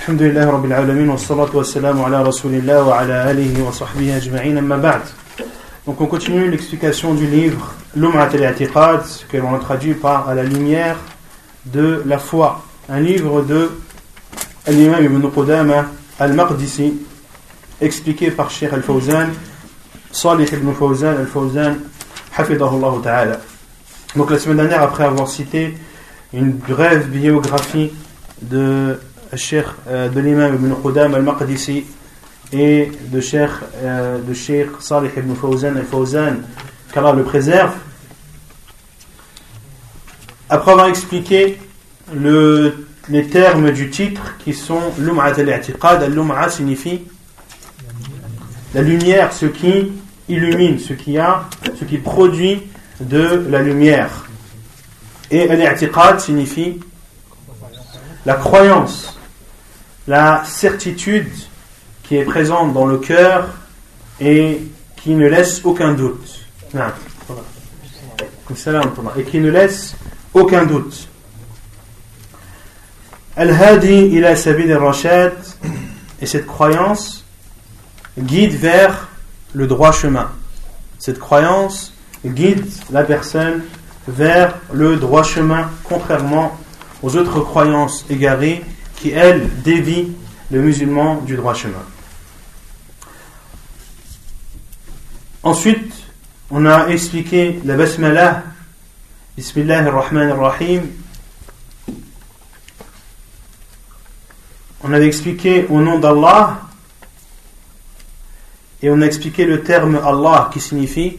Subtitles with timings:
[0.00, 5.01] الحمد لله رب العالمين والصلاة والسلام على رسول الله وعلى آله وصحبه أجمعين أما بعد
[5.87, 10.43] Donc on continue l'explication du livre L'Um'at al-I'tiqad que l'on a traduit par À la
[10.43, 10.97] lumière
[11.65, 13.71] de la foi un livre de
[14.67, 15.87] l'imam Ibn Qudama
[16.19, 16.93] al-Maqdisi
[17.81, 19.29] expliqué par Sheikh al-Fawzan
[20.11, 21.77] Salih ibn Fawzan al-Fawzan
[22.37, 23.39] hafidahullah ta'ala
[24.15, 25.75] donc la semaine dernière après avoir cité
[26.33, 27.91] une brève biographie
[28.43, 28.99] de
[29.35, 31.85] Cheikh euh, de l'imam Ibn Qudam al-Maqdisi
[32.51, 33.49] et de Cheikh
[33.83, 36.37] euh, de Cheikh Salih ibn Fawzan al-Fawzan
[36.93, 37.73] qu'Allah le préserve.
[40.49, 41.57] Après avoir expliqué
[42.13, 46.03] le, les termes du titre qui sont Lum'at al-i'tiqad.
[46.03, 47.01] al-Lum'a signifie
[48.73, 49.93] la lumière, ce qui
[50.27, 51.45] illumine, ce qui a,
[51.79, 52.63] ce qui produit
[52.99, 54.27] de la lumière.
[55.29, 56.81] Et al-i'tiqad signifie
[58.25, 59.17] la croyance,
[60.11, 61.31] la certitude
[62.03, 63.47] qui est présente dans le cœur
[64.19, 64.61] et
[64.97, 66.45] qui ne laisse aucun doute.
[69.15, 69.95] Et qui ne laisse
[70.33, 71.07] aucun doute.
[73.37, 74.17] Al-Hadi
[76.19, 77.23] et cette croyance
[78.19, 79.07] guide vers
[79.53, 80.29] le droit chemin.
[80.99, 81.93] Cette croyance
[82.25, 83.63] guide la personne
[84.09, 86.59] vers le droit chemin, contrairement
[87.01, 88.61] aux autres croyances égarées
[89.01, 90.11] qui, elles, dévient
[90.51, 91.83] le musulman du droit chemin.
[95.41, 95.91] Ensuite,
[96.51, 98.43] on a expliqué la basmala,
[99.35, 100.83] Bismillah ar-Rahman ar-Rahim.
[104.83, 106.61] On avait expliqué au nom d'Allah
[108.83, 111.17] et on a expliqué le terme Allah qui signifie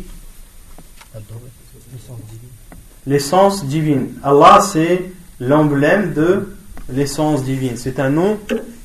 [3.06, 4.14] l'essence divine.
[4.22, 6.55] Allah, c'est l'emblème de
[6.88, 7.77] l'essence divine.
[7.77, 8.38] C'est un nom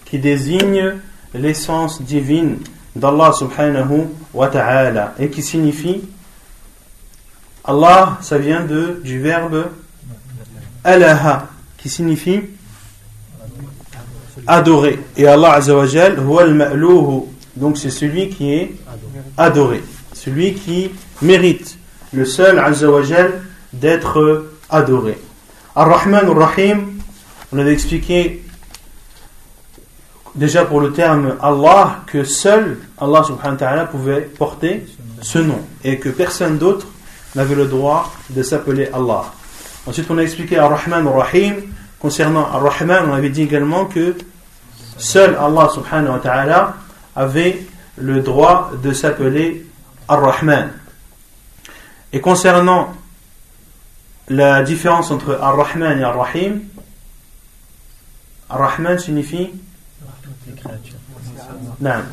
[0.05, 0.93] qui désigne
[1.33, 2.57] l'essence divine
[2.95, 6.01] d'Allah subhanahu wa ta'ala et qui signifie
[7.63, 9.65] Allah, ça vient de, du verbe
[10.85, 12.41] alaha qui signifie
[14.47, 14.99] adorer.
[15.17, 16.17] Et Allah azawajal,
[17.57, 18.75] donc c'est celui qui est
[19.37, 19.83] adoré,
[20.13, 21.77] celui qui mérite,
[22.13, 23.41] le seul azawajal
[23.73, 25.17] d'être adoré.
[25.75, 26.96] Ar-Rahman Ar-Rahim,
[27.53, 28.43] on avait expliqué
[30.35, 34.85] déjà pour le terme Allah que seul Allah subhanahu wa ta'ala pouvait porter
[35.21, 36.87] ce nom et que personne d'autre
[37.35, 39.25] n'avait le droit de s'appeler Allah.
[39.85, 41.55] Ensuite, on a expliqué Ar-Rahman Ar-Rahim.
[41.99, 44.15] Concernant Ar-Rahman, on avait dit également que
[44.97, 46.75] seul Allah subhanahu wa ta'ala
[47.15, 47.65] avait
[47.97, 49.65] le droit de s'appeler
[50.07, 50.71] Ar-Rahman.
[52.13, 52.93] Et concernant
[54.27, 56.61] la différence entre Ar-Rahman et Ar-Rahim,
[58.49, 59.49] Ar-Rahman signifie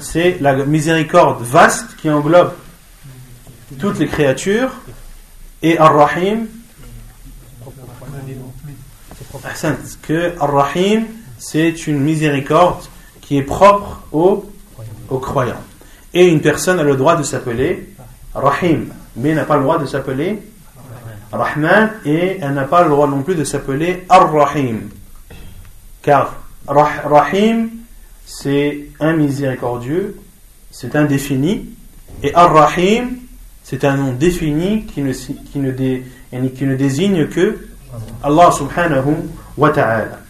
[0.00, 2.52] c'est la miséricorde vaste qui englobe
[3.78, 4.70] toutes les créatures
[5.62, 6.46] et Ar-Rahim.
[10.02, 11.06] Que Ar-Rahim
[11.38, 12.84] c'est une miséricorde
[13.20, 14.50] qui est propre aux,
[15.08, 15.62] aux croyants.
[16.12, 17.94] Et une personne a le droit de s'appeler
[18.34, 20.42] Rahim mais n'a pas le droit de s'appeler
[21.32, 24.88] Rahman et elle n'a pas le droit non plus de s'appeler Ar-Rahim
[26.04, 26.36] car
[26.68, 27.70] Rahim
[28.26, 30.16] c'est un miséricordieux,
[30.70, 31.66] c'est un défini,
[32.22, 33.16] et Ar-Rahim,
[33.62, 37.68] c'est un nom défini qui ne désigne que
[38.22, 39.14] Allah subhanahu
[39.56, 40.20] wa ta'ala.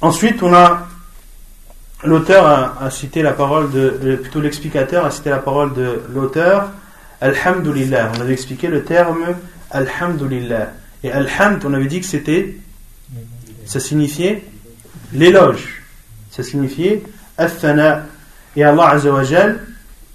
[0.00, 0.88] Ensuite, on a
[2.04, 6.70] l'auteur a, cité la parole de, plutôt l'explicateur a cité la parole de l'auteur,
[7.20, 8.12] Alhamdulillah.
[8.16, 9.24] On avait expliqué le terme
[9.70, 10.72] Alhamdulillah.
[11.02, 12.56] Et Alhamd, on avait dit que c'était,
[13.66, 14.44] ça signifiait
[15.12, 15.74] l'éloge
[16.34, 17.02] ça signifiait
[17.38, 18.06] Athana.
[18.56, 19.60] Et Allah Azzawajal,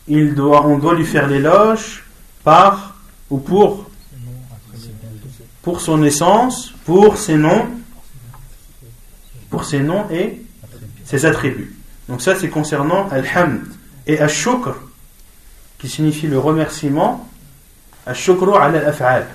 [0.08, 2.04] il doit, on doit lui faire l'éloge
[2.44, 2.96] par
[3.30, 3.90] ou pour
[5.62, 7.68] pour son essence, pour ses noms,
[9.50, 10.42] pour ses noms et
[11.06, 11.76] ses attributs.
[12.08, 13.62] Donc ça c'est concernant Al-Hamd
[14.08, 14.76] et Al-Shukr
[15.78, 17.30] qui signifie le remerciement.
[18.06, 19.28] Al-Shukru ala al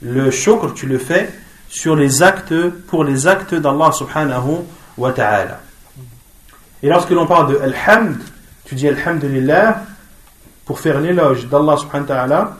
[0.00, 1.30] Le shukr tu le fais
[1.73, 2.53] sur les actes
[2.87, 4.65] pour les actes d'Allah subhanahu
[4.97, 5.59] wa ta'ala.
[6.81, 8.17] Et lorsque l'on parle de Alhamd,
[8.65, 9.83] tu dis Alhamdulillah
[10.65, 12.57] pour faire l'éloge d'Allah subhanahu wa ta'ala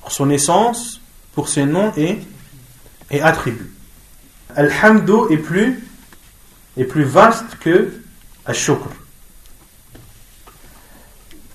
[0.00, 1.00] pour son essence,
[1.34, 2.18] pour ses noms et,
[3.10, 3.72] et attributs.
[4.56, 5.82] Alhamdu est plus,
[6.76, 7.92] est plus vaste que
[8.46, 8.88] Al-Shukr.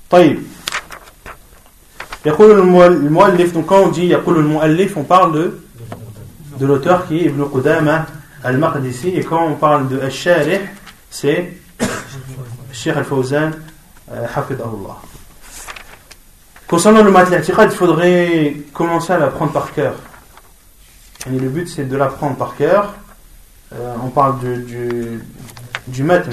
[0.09, 0.43] طيب
[2.25, 5.59] يقول المؤلف donc quand on dit يقول المؤلف on parle de
[6.58, 8.06] de l'auteur qui est Ibn Qudama
[8.42, 10.60] al-Maqdisi et quand on parle de Al-Sharih
[11.10, 11.54] c'est
[12.72, 13.52] Cheikh Al-Fawzan,
[14.12, 14.96] euh, Allah.
[16.66, 19.94] Concernant le mat il faudrait commencer à l'apprendre par cœur.
[21.30, 22.94] Le but c'est de l'apprendre par cœur.
[23.74, 25.20] Euh, on parle du, du,
[25.88, 26.28] du mat,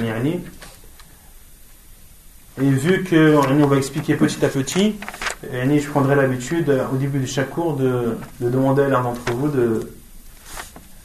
[2.61, 4.97] et vu qu'on va expliquer petit à petit,
[5.41, 9.47] je prendrai l'habitude au début de chaque cours de, de demander à l'un d'entre vous
[9.47, 9.89] de,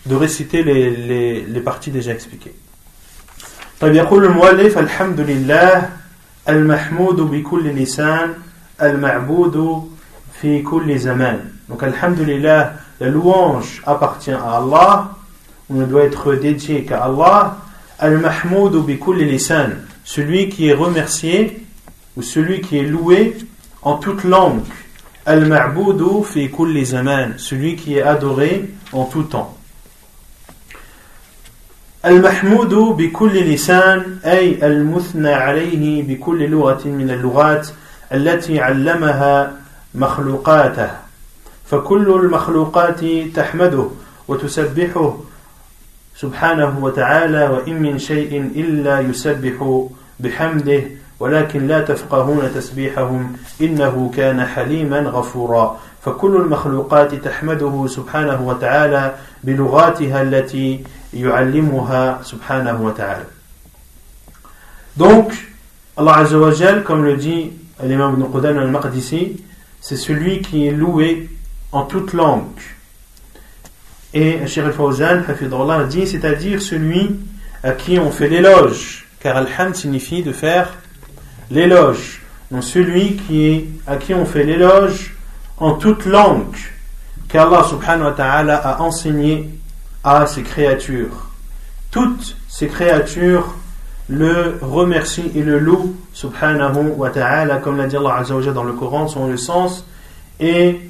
[0.05, 2.53] de réciter les, les, les parties déjà expliquées.
[3.79, 5.89] طيب يقول المؤلف الحمد لله
[6.49, 8.33] المحمود بكل لسان
[8.81, 9.87] المعبود
[10.41, 11.39] في كل زمان
[11.69, 15.11] donc alhamdulillah la louange appartient à Allah
[15.69, 17.57] on ne doit être dédié qu'à Allah
[17.99, 19.69] al-mahmoud bi kulli lisan
[20.03, 21.65] celui qui est remercié
[22.17, 23.37] ou celui qui est loué
[23.81, 24.61] en toute langue.
[25.25, 29.54] Al-ma'boudu fi kulli zaman, celui qui est adoré en tout temps.
[32.06, 37.68] المحمود بكل لسان أي المثنى عليه بكل لغة من اللغات
[38.12, 39.52] التي علمها
[39.94, 40.90] مخلوقاته.
[41.64, 43.04] فكل المخلوقات
[43.34, 43.86] تحمده
[44.28, 45.16] وتسبحه
[46.16, 49.86] سبحانه وتعالى وإن من شيء إلا يسبح
[50.20, 50.82] بحمده
[51.20, 55.78] ولكن لا تفقهون تسبيحهم إنه كان حليما غفورا.
[56.02, 59.14] فكل المخلوقات تحمده سبحانه وتعالى
[59.44, 60.84] بلغاتها التي
[62.22, 63.24] subhanahu wa ta'ala.
[64.96, 65.32] Donc,
[65.96, 67.52] Allah Azzawajal, comme le dit
[67.82, 69.42] l'imam Ibn al-Maqdisi,
[69.80, 71.28] c'est celui qui est loué
[71.72, 72.60] en toute langue.
[74.14, 75.22] Et Cheikh al-Fawzan,
[75.70, 77.16] a dit, c'est-à-dire celui
[77.62, 80.72] à qui on fait l'éloge, car alhamd signifie de faire
[81.50, 82.22] l'éloge.
[82.50, 85.14] Donc celui qui est, à qui on fait l'éloge
[85.58, 86.56] en toute langue,
[87.28, 89.50] qu'Allah subhanahu wa ta'ala a enseigné
[90.06, 91.26] à ses créatures.
[91.90, 93.54] Toutes ces créatures
[94.08, 98.22] le remercient et le louent subhanahu wa ta'ala comme l'a dit Allah
[98.54, 99.84] dans le Coran, son le sens
[100.38, 100.80] et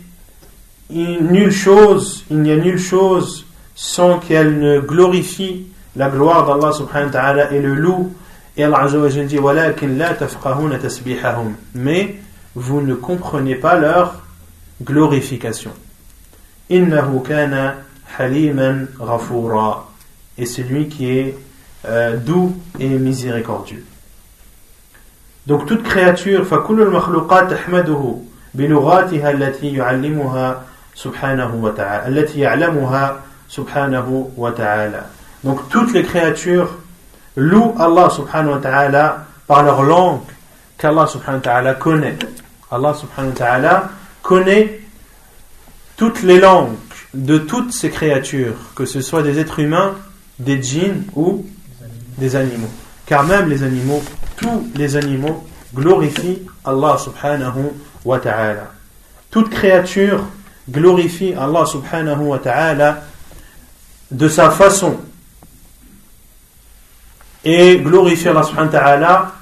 [0.91, 5.67] nulle chose, il n'y a nulle chose sans qu'elle ne glorifie
[5.97, 8.13] la gloire d'Allah subhanahu wa ta'ala et le loue.
[8.59, 9.39] Et Allah azza wa dit
[11.75, 12.17] Mais
[12.55, 14.23] vous ne comprenez pas leur
[14.83, 15.73] glorification.
[16.69, 17.21] Innahu
[18.18, 19.88] haliman ghafura.
[20.38, 21.38] Et c'est lui qui est
[21.86, 23.86] euh, doux et miséricordieux.
[25.48, 28.16] Donc toute créature, فكل المخلوقات تحمده
[28.54, 30.62] بلغاتها التي يعلمها
[30.96, 33.18] subhanahu wa ta'ala, ya'lamuha
[33.48, 35.08] subhanahu wa ta'ala.
[35.44, 36.70] Donc toutes les créatures
[37.36, 40.22] louent Allah subhanahu wa ta'ala par leur langue
[40.78, 42.18] qu'Allah subhanahu wa ta'ala connaît.
[42.72, 43.90] Allah subhanahu wa ta'ala
[44.22, 44.80] connaît
[45.98, 46.76] toutes les langues
[47.17, 49.95] de toutes ces créatures, que ce soit des êtres humains,
[50.39, 51.47] des djinns ou
[52.19, 52.71] des animaux.
[53.07, 54.03] Car même les animaux,
[54.37, 57.73] tous les animaux glorifient Allah subhanahu
[58.05, 58.73] wa ta'ala.
[59.31, 60.25] Toute créature
[60.69, 63.03] glorifie Allah subhanahu wa ta'ala
[64.11, 64.99] de sa façon
[67.45, 69.33] et glorifie Allah subhanahu wa ta'ala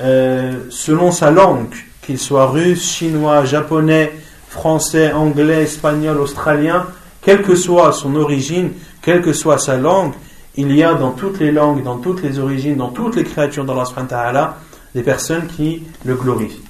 [0.00, 4.12] euh, selon sa langue, qu'il soit russe, chinois, japonais,
[4.54, 6.86] français, anglais, espagnol, australien,
[7.20, 8.70] quelle que soit son origine,
[9.02, 10.12] quelle que soit sa langue,
[10.54, 13.64] il y a dans toutes les langues, dans toutes les origines, dans toutes les créatures
[13.64, 14.56] d'Allah
[14.94, 16.62] des personnes qui le glorifient.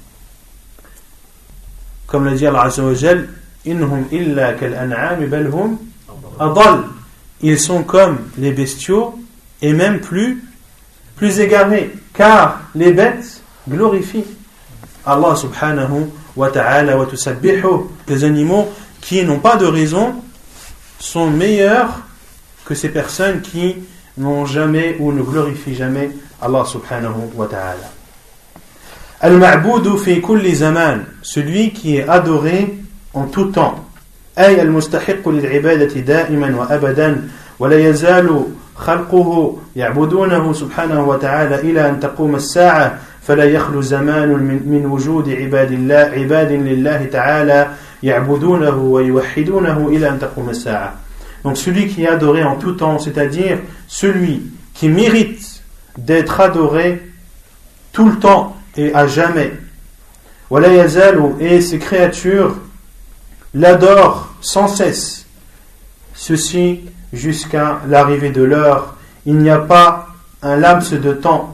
[2.07, 2.71] Comme le dit Allah
[6.41, 6.85] adal.
[7.43, 9.19] Ils sont comme les bestiaux
[9.61, 10.43] et même plus,
[11.17, 11.93] plus égarés.
[12.15, 14.25] Car les bêtes glorifient
[15.05, 17.88] Allah subhanahu wa ta'ala wa tusabbihu.
[18.08, 18.70] Les animaux
[19.02, 20.16] qui n'ont pas de raison
[21.00, 22.02] sont meilleurs
[22.66, 23.76] que ces personnes qui
[24.18, 26.12] n'ont jamais ou ne glorifient jamais
[26.42, 27.92] Allah subhanahu wa ta'ala.
[29.22, 32.78] Al-ma'boudu fi kulli zaman, celui qui est adoré
[33.14, 33.86] en tout temps.
[34.40, 37.28] أي المستحق للعبادة دائما وأبدا
[37.60, 38.44] ولا يزال
[38.76, 45.72] خلقه يعبدونه سبحانه وتعالى إلى أن تقوم الساعة فلا يخلو زمان من, من وجود عباد
[45.72, 47.68] الله عباد لله تعالى
[48.04, 50.96] يعبدونه ويوحدونه إلى أن تقوم الساعة
[51.44, 55.64] Donc celui qui est adoré en tout temps, c'est-à-dire celui qui mérite
[55.98, 57.02] d'être adoré
[57.94, 59.54] tout le temps et à jamais.
[60.52, 62.58] et ses créatures
[63.54, 65.26] l'adorent sans cesse.
[66.14, 66.82] Ceci
[67.14, 68.96] jusqu'à l'arrivée de l'heure.
[69.26, 70.08] Il n'y a pas
[70.42, 71.53] un laps de temps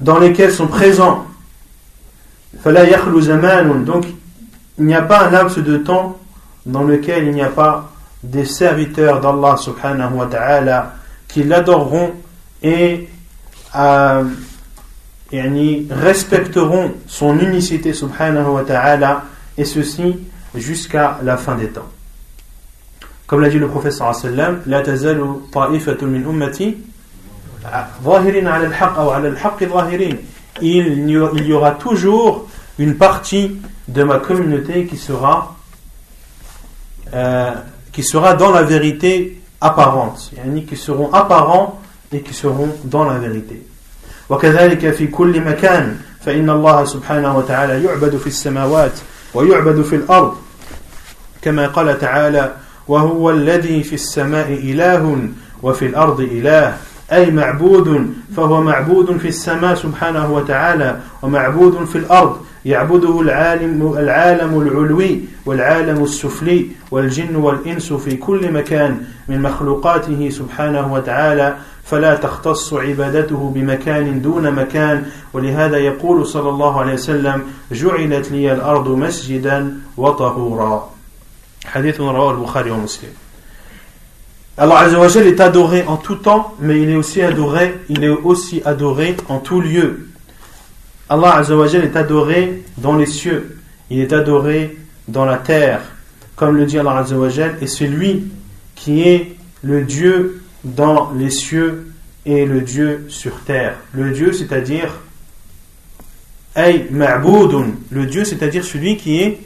[0.00, 1.26] dans lesquels sont présents.
[2.64, 4.06] Donc,
[4.78, 6.18] il n'y a pas un laps de temps
[6.66, 7.90] dans lequel il n'y a pas
[8.22, 10.18] des serviteurs d'Allah subhanahu
[11.28, 12.12] qui l'adoreront
[12.62, 13.08] et
[13.76, 14.24] euh,
[15.32, 18.64] respecteront son unicité subhanahu
[19.56, 20.18] et ceci
[20.54, 21.88] jusqu'à la fin des temps.
[23.26, 25.22] Comme l'a dit le professeur sallam, la tazalu
[25.54, 26.76] min ummati
[28.04, 30.16] ظاهرين على الحق أو على الحق ظاهرين.
[30.60, 32.48] Il y aura toujours
[32.78, 33.56] une partie
[33.88, 35.56] de ma communauté qui sera
[37.14, 37.52] euh,
[37.92, 41.80] qui sera dans la vérité apparente, yani qui seront apparents
[42.12, 43.62] et qui seront dans la vérité.
[44.30, 48.92] وكذلك في كل مكان فإن الله سبحانه وتعالى يعبد في السماوات
[49.34, 50.36] ويعبد في الأرض
[51.42, 52.54] كما قال تعالى
[52.88, 55.28] وهو الذي في السماء إله
[55.62, 56.76] وفي الأرض إله
[57.12, 65.20] أي معبود فهو معبود في السماء سبحانه وتعالى ومعبود في الأرض يعبده العالم العالم العلوي
[65.46, 74.22] والعالم السفلي والجن والإنس في كل مكان من مخلوقاته سبحانه وتعالى فلا تختص عبادته بمكان
[74.22, 75.06] دون مكان.
[75.32, 80.90] ولهذا يقول صلى الله عليه وسلم جعلت لي الأرض مسجدا وطهورا.
[81.64, 83.10] حديث رواه البخاري ومسلم.
[84.60, 88.60] Allah Azzawajal est adoré en tout temps, mais il est aussi adoré, il est aussi
[88.66, 90.08] adoré en tout lieu.
[91.08, 93.56] Allah Azzawajal est adoré dans les cieux,
[93.88, 94.76] il est adoré
[95.08, 95.80] dans la terre,
[96.36, 98.30] comme le dit Allah Azzawajal, et c'est lui
[98.74, 101.90] qui est le Dieu dans les cieux
[102.26, 103.76] et le Dieu sur terre.
[103.94, 104.92] Le Dieu, c'est-à-dire
[106.54, 109.40] le Dieu, c'est-à-dire celui qui est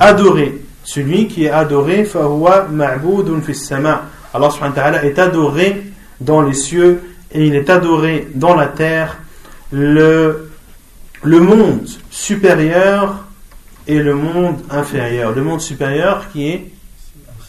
[0.00, 0.60] adoré.
[0.82, 4.06] Celui qui est adoré, fahuwa ma'boudun fis sama.
[4.32, 5.82] Allah subhanahu wa est adoré
[6.20, 9.18] dans les cieux et il est adoré dans la terre.
[9.72, 10.50] Le,
[11.24, 13.24] monde supérieur
[13.86, 15.32] et le monde inférieur.
[15.32, 16.72] Le monde supérieur qui est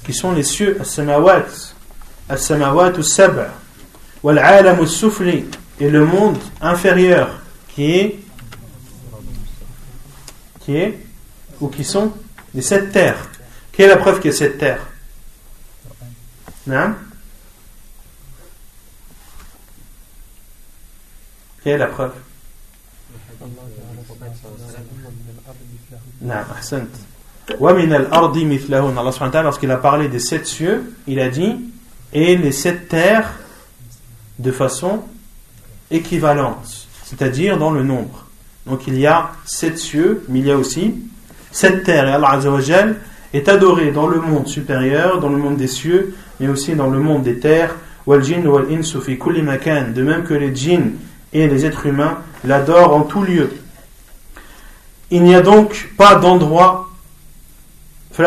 [0.04, 1.46] qui sont les cieux, as-samawat,
[2.28, 3.50] as-samawat sab
[4.24, 5.46] wal sufli
[5.80, 8.20] et le monde inférieur qui est
[10.62, 11.00] qui est
[11.60, 12.12] ou qui sont
[12.56, 13.30] les sept terres.
[13.72, 14.91] Quelle est la preuve qu'il y a sept terres?
[16.70, 16.96] Hein?
[21.64, 22.14] Quelle est la preuve?
[29.00, 31.56] Allah lorsqu'il a parlé des sept cieux, il a dit
[32.14, 33.32] et les sept terres
[34.40, 35.04] de façon
[35.90, 38.28] équivalente, c'est-à-dire dans le nombre.
[38.66, 40.96] Donc il y a sept cieux, mais il y a aussi
[41.52, 42.08] sept terres.
[42.08, 42.40] Et Allah
[43.34, 47.00] est adoré dans le monde supérieur, dans le monde des cieux, mais aussi dans le
[47.00, 47.76] monde des terres.
[48.08, 50.94] De même que les djinns
[51.34, 53.52] et les êtres humains l'adorent en tout lieu.
[55.12, 56.88] Il n'y a donc pas d'endroit
[58.20, 58.26] il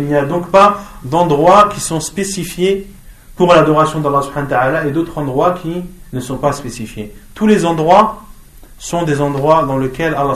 [0.00, 2.90] n'y a donc pas d'endroits qui sont spécifiés
[3.36, 7.14] pour l'adoration d'Allah et d'autres endroits qui ne sont pas spécifiés.
[7.34, 8.22] Tous les endroits
[8.78, 10.34] sont des endroits dans lesquels Allah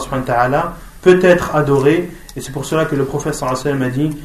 [1.09, 3.91] peut être adoré et c'est pour cela que le prophète sallallahu alayhi wa sallam a
[3.91, 4.17] dit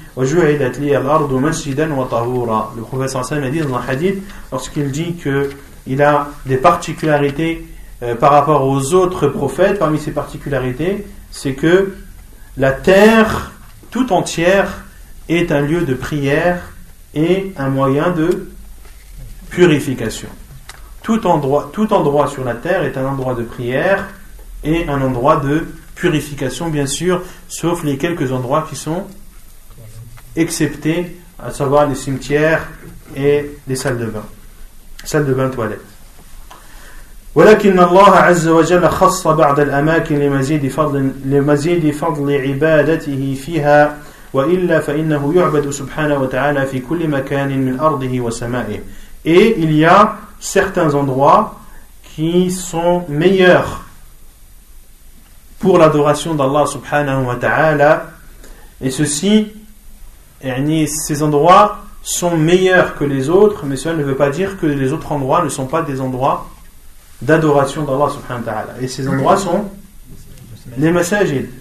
[2.76, 6.28] Le prophète sallallahu alayhi wa sallam a dit dans un hadith lorsqu'il dit qu'il a
[6.46, 7.66] des particularités
[8.04, 11.96] euh, par rapport aux autres prophètes, parmi ces particularités, c'est que
[12.58, 13.52] la terre
[13.90, 14.84] tout entière
[15.30, 16.62] est un lieu de prière
[17.16, 18.50] et un moyen de
[19.50, 20.28] purification.
[21.02, 24.10] Tout endroit, tout endroit sur la terre est un endroit de prière
[24.64, 25.83] et un endroit de purification,
[26.71, 29.05] bien sûr, sauf les quelques endroits qui sont
[30.37, 32.69] exceptés, à savoir les cimetières
[33.17, 34.25] et les salles de bain.
[35.05, 35.85] Salles de bain, toilettes.
[37.35, 43.99] ولكن الله عز وجل خص بعض الأماكن لمزيد فضل لمزيد فضل عبادته فيها
[44.33, 48.81] وإلا فإنه يعبد سبحانه وتعالى في كل مكان من أرضه وسمائه
[49.25, 51.61] Et il y a certains endroits
[52.03, 53.82] qui sont meilleurs
[55.64, 58.08] pour l'adoration d'Allah subhanahu wa ta'ala.
[58.82, 59.48] Et ceci,
[60.42, 64.92] ces endroits sont meilleurs que les autres, mais cela ne veut pas dire que les
[64.92, 66.50] autres endroits ne sont pas des endroits
[67.22, 68.74] d'adoration d'Allah subhanahu wa ta'ala.
[68.82, 69.64] Et ces endroits sont
[70.78, 70.92] les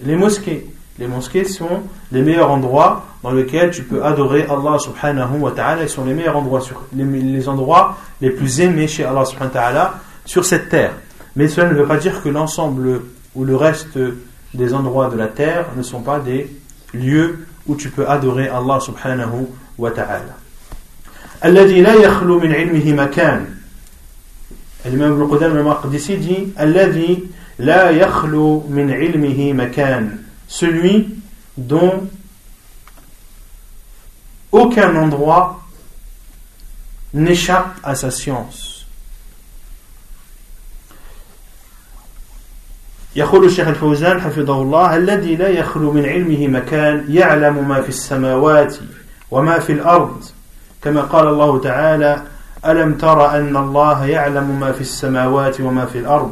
[0.05, 0.67] les mosquées.
[0.99, 5.83] Les mosquées sont les meilleurs endroits dans lesquels tu peux adorer Allah subhanahu wa ta'ala.
[5.83, 9.61] Ils sont les meilleurs endroits, sur, les, endroits les plus aimés chez Allah subhanahu wa
[9.61, 9.93] ta'ala
[10.25, 10.91] sur cette terre.
[11.37, 12.99] Mais cela ne veut pas dire que l'ensemble
[13.34, 13.98] ou le reste
[14.54, 16.50] des endroits de la terre ne sont pas des
[16.94, 19.46] lieux où tu peux adorer Allah subhanahu
[19.78, 20.36] wa ta'ala.
[21.44, 23.46] الذي لا يخلو من علمه مكان
[24.86, 27.24] الإمام ابن قدامة المقدسي dit الذي
[27.58, 31.06] لا يخلو من علمه مكان celui
[31.56, 32.08] dont
[34.50, 35.60] aucun endroit
[37.14, 38.71] n'échappe à sa science.
[43.15, 48.75] يقول الشيخ الفوزان حفظه الله الذي لا يخلو من علمه مكان يعلم ما في السماوات
[49.31, 50.23] وما في الأرض.
[50.81, 52.21] كما قال الله تعالى
[52.65, 56.31] ألم تر أن الله يعلم ما في السماوات وما في الأرض؟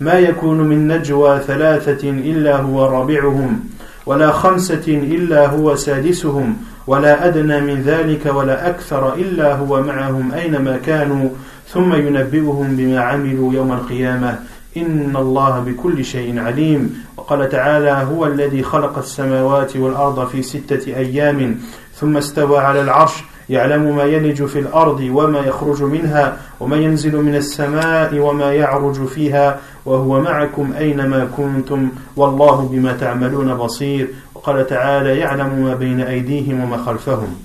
[0.00, 3.60] ما يكون من نجوى ثلاثة إلا هو رابعهم
[4.06, 10.76] ولا خمسة إلا هو سادسهم ولا أدنى من ذلك ولا أكثر إلا هو معهم أينما
[10.86, 11.28] كانوا
[11.68, 14.38] ثم ينبئهم بما عملوا يوم القيامة.
[14.76, 17.04] إن الله بكل شيء عليم.
[17.16, 21.58] وقال تعالى هو الذي خلق السماوات والأرض في ستة أيام
[21.94, 23.12] ثم استوى على العرش
[23.48, 29.60] يعلم ما يلج في الأرض وما يخرج منها وما ينزل من السماء وما يعرج فيها
[29.86, 34.08] وهو معكم أينما كنتم والله بما تعملون بصير.
[34.34, 37.36] وقال تعالى يعلم ما بين أيديهم وما خلفهم.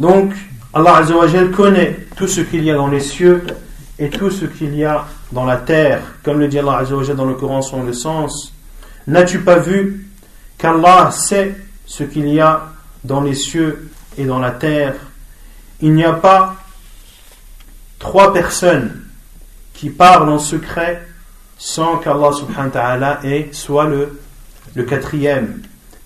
[0.00, 0.32] Donc,
[0.72, 3.42] Allah Azza wa connaît tout ce qu'il y a dans les cieux.
[4.00, 7.26] Et tout ce qu'il y a dans la terre, comme le dit Allah Azza dans
[7.26, 8.52] le Coran selon le sens.
[9.06, 10.08] N'as-tu pas vu
[10.56, 11.54] qu'Allah sait
[11.84, 12.72] ce qu'il y a
[13.04, 14.94] dans les cieux et dans la terre?
[15.82, 16.56] Il n'y a pas
[17.98, 19.02] trois personnes
[19.74, 21.06] qui parlent en secret
[21.58, 23.20] sans qu'Allah subhanahu ta'ala
[23.52, 25.60] soit le, quatrième.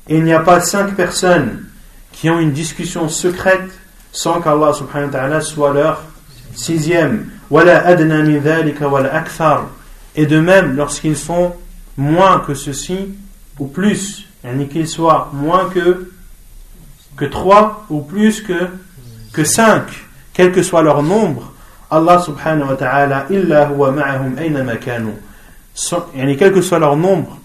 [0.08, 1.64] Et il n'y a pas cinq personnes
[2.10, 3.70] qui ont une discussion secrète
[4.10, 6.02] sans qu'Allah subhanahu ta'ala soit leur
[6.56, 7.30] sixième.
[10.16, 11.52] Et de même, lorsqu'ils font
[11.96, 13.14] moins que ceci,
[13.58, 14.26] ou plus,
[14.70, 16.10] qu'ils soient moins que,
[17.16, 18.68] que trois, ou plus que,
[19.32, 19.84] que cinq,
[20.32, 21.52] quel que soit leur nombre,
[21.90, 24.34] Allah subhanahu wa ta'ala, illa huwa ma'ahum
[26.36, 27.38] quel que soit leur nombre,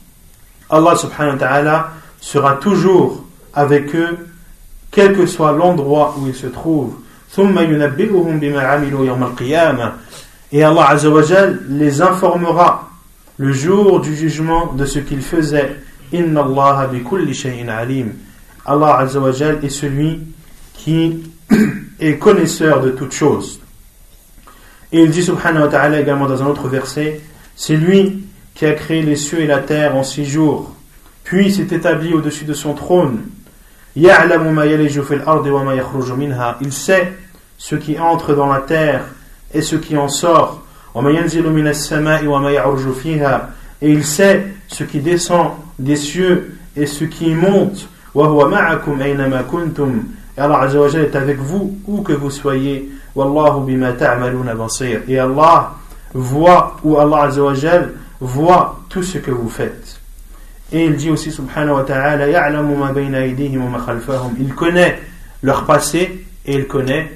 [0.70, 1.90] Allah subhanahu wa ta'ala
[2.20, 4.28] sera toujours avec eux,
[4.92, 6.96] quel que soit l'endroit où ils se trouvent.
[10.52, 12.90] Et Allah Azzawajal les informera
[13.38, 15.76] le jour du jugement de ce qu'ils faisaient.
[16.12, 16.90] Inna Allah
[17.78, 18.14] alim.
[18.66, 20.22] Allah Azzawajal est celui
[20.74, 21.24] qui
[22.00, 23.60] est connaisseur de toutes choses.
[24.92, 27.22] Et il dit subhanahu wa ta'ala également dans un autre verset,
[27.56, 28.24] c'est lui
[28.56, 30.74] qui a créé les cieux et la terre en six jours,
[31.24, 33.22] puis s'est établi au-dessus de son trône.
[33.96, 34.10] Il
[36.72, 37.14] sait
[37.58, 39.06] ce qui entre dans la terre
[39.54, 40.64] et ce qui en sort.
[43.82, 47.90] Et il sait ce qui descend des cieux et ce qui monte.
[48.16, 48.22] Et
[50.42, 52.90] Allah est avec vous où que vous soyez.
[55.08, 55.74] Et Allah
[56.14, 57.30] voit ou Allah
[58.20, 59.99] voit tout ce que vous faites.
[60.72, 62.28] Et il dit aussi subhanahu wa ta'ala
[64.40, 65.00] Il connaît
[65.42, 67.12] leur passé et il connaît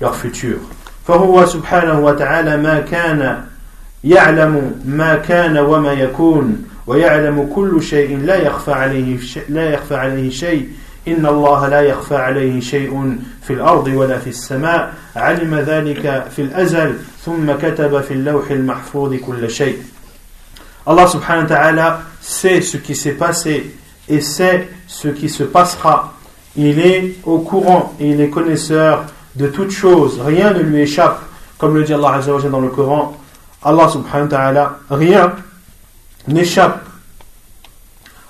[0.00, 0.58] leur futur.
[1.06, 3.44] فهو سبحانه وتعالى ما كان
[4.04, 10.68] يعلم ما كان وما يكون ويعلم كل شيء لا يخفى عليه لا يخفى عليه شيء
[11.08, 16.94] إن الله لا يخفى عليه شيء في الأرض ولا في السماء علم ذلك في الأزل
[17.24, 19.78] ثم كتب في اللوح المحفوظ كل شيء
[20.86, 23.74] Allah subhanahu wa ta'ala sait ce qui s'est passé
[24.08, 26.14] et sait ce qui se passera.
[26.56, 31.20] Il est au courant et il est connaisseur de toutes choses, rien ne lui échappe,
[31.58, 32.20] comme le dit Allah
[32.50, 33.16] dans le Coran.
[33.62, 35.32] Allah subhanahu wa ta'ala, rien
[36.28, 36.86] n'échappe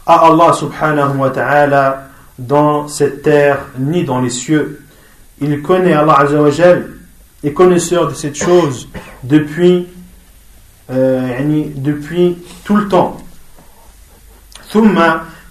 [0.07, 4.81] à Allah subhanahu wa ta'ala dans cette terre ni dans les cieux.
[5.41, 6.51] Il connaît Allah Azza wa
[7.45, 8.89] est connaisseur de cette chose
[9.23, 9.87] depuis,
[10.91, 13.23] euh, depuis tout le temps.
[14.73, 14.99] ثم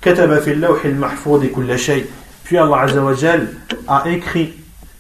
[0.01, 2.05] كتب في اللوح المحفوظ كل شيء.
[2.45, 3.13] Puis Allah Azza wa
[3.87, 4.53] a écrit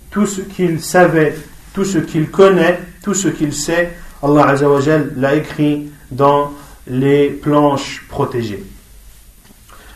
[0.09, 1.35] tout ce qu'il savait,
[1.73, 3.91] tout ce qu'il connaît, tout ce qu'il sait,
[4.23, 6.53] Allah Azzawajal l'a écrit dans
[6.87, 8.63] les planches protégées.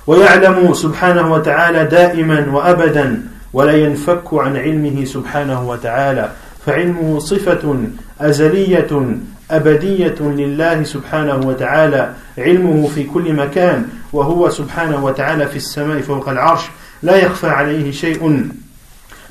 [0.07, 3.23] ويعلم سبحانه وتعالى دائما وابدا
[3.53, 6.31] ولا ينفك عن علمه سبحانه وتعالى
[6.65, 7.77] فعلمه صفه
[8.21, 9.09] ازليه
[9.51, 16.61] أبدية لله سبحانه وتعالى علمه في كل مكان وهو سبحانه وتعالى في السماء فوق العرش
[17.03, 18.49] لا يخفى عليه شيء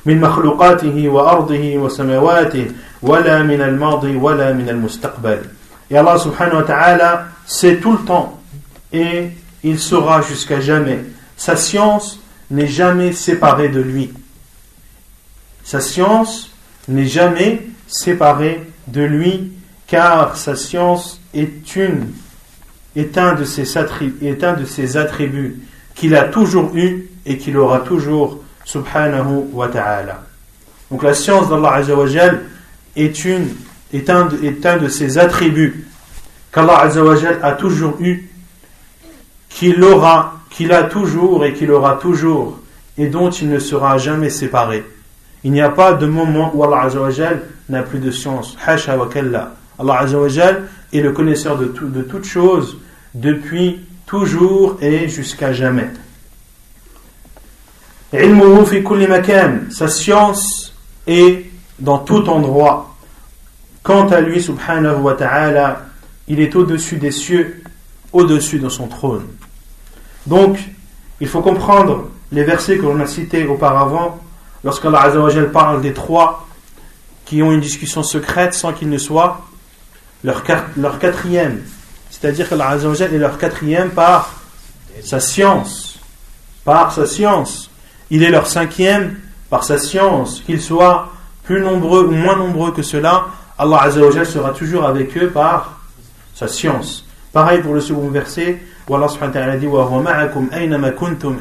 [0.05, 2.67] من مخلوقاته وأرضه وسماواته
[3.01, 5.39] ولا من الماضي ولا من المستقبل
[5.91, 8.39] Allah subhanahu wa ta'ala sait tout le temps
[8.93, 9.31] et
[9.63, 10.99] il saura jusqu'à jamais.
[11.35, 12.19] Sa science
[12.51, 14.13] n'est jamais séparée de lui.
[15.63, 16.51] Sa science
[16.87, 19.51] n'est jamais séparée de lui
[19.89, 22.07] car sa science est une
[23.17, 25.59] un de ses attributs,
[25.95, 30.23] qu'il a toujours eu et qu'il aura toujours subhanahu wa ta'ala.
[30.91, 32.41] Donc la science d'Allah Azzawajal
[32.95, 33.47] est, une,
[33.93, 35.87] est, un, de, est un de ses attributs
[36.51, 38.29] qu'Allah Azzawajal a toujours eu,
[39.49, 42.59] qu'il aura, qu'il a toujours et qu'il aura toujours,
[42.97, 44.83] et dont il ne sera jamais séparé.
[45.43, 48.57] Il n'y a pas de moment où Allah Azzawajal n'a plus de science.
[48.65, 49.07] Hasha wa.
[49.79, 50.63] Allah Azzawajal
[50.93, 52.77] est le connaisseur de, tout, de toutes choses
[53.13, 55.89] depuis toujours et jusqu'à jamais.
[59.71, 60.75] Sa science
[61.07, 61.45] est
[61.79, 62.95] dans tout endroit.
[63.83, 65.85] Quant à lui, subhanahu wa ta'ala,
[66.27, 67.63] il est au-dessus des cieux,
[68.11, 69.25] au-dessus de son trône.
[70.25, 70.59] Donc,
[71.21, 74.19] il faut comprendre les versets que l'on a cités auparavant,
[74.63, 75.11] lorsqu'Allah
[75.53, 76.47] parle des trois
[77.25, 79.48] qui ont une discussion secrète sans qu'il ne soit
[80.23, 80.43] leur,
[80.77, 81.61] leur quatrième.
[82.09, 84.35] C'est-à-dire qu'Allah Azzawajal est leur quatrième par
[85.03, 85.99] sa science.
[86.65, 87.69] Par sa science.
[88.09, 89.17] Il est leur cinquième
[89.49, 90.41] par sa science.
[90.45, 91.09] Qu'ils soient
[91.43, 93.27] plus nombreux ou moins nombreux que cela,
[93.57, 95.79] Allah Azzawajal sera toujours avec eux par
[96.35, 97.05] sa science.
[97.33, 99.67] Pareil pour le second verset, où Allah subhanahu wa ta'ala dit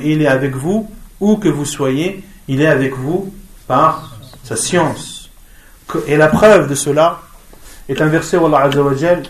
[0.04, 3.32] Il est avec vous, où que vous soyez, il est avec vous
[3.66, 5.30] par sa science.
[6.06, 7.20] Et la preuve de cela
[7.88, 9.22] est un verset où Allah Azzawajal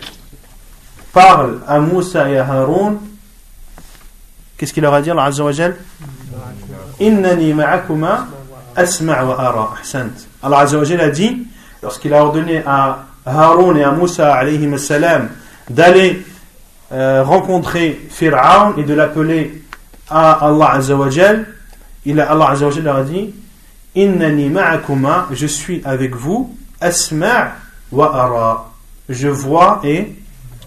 [1.13, 2.97] parle à Moussa et à Haroun.
[4.57, 5.77] Qu'est-ce qu'il leur a dit Allah Azzawajal
[6.99, 8.27] Innani ma'akuma
[8.75, 9.73] asma' wa ara.
[10.43, 11.47] Allah Azzawajal a dit,
[11.81, 14.41] lorsqu'il a ordonné à Haroun et à Moussa
[14.77, 15.29] salam
[15.69, 16.25] d'aller
[16.91, 19.63] euh, rencontrer Fir'aun et de l'appeler
[20.09, 21.47] à Allah Azzawajal,
[22.05, 23.33] il a, Allah Azzawajal leur a dit
[23.95, 27.53] Innani ma'akuma, je suis avec vous, asma'
[27.91, 30.13] Je vois et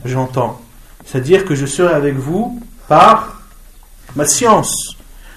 [0.05, 0.61] j'entends.
[1.05, 3.43] C'est-à-dire que je serai avec vous par
[4.17, 4.97] ma science.